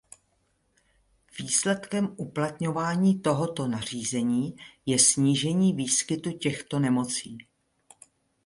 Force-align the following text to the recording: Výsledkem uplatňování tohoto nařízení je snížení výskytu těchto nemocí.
Výsledkem 1.39 2.13
uplatňování 2.17 3.19
tohoto 3.19 3.67
nařízení 3.67 4.55
je 4.85 4.99
snížení 4.99 5.73
výskytu 5.73 6.31
těchto 6.31 6.79
nemocí. 6.79 7.37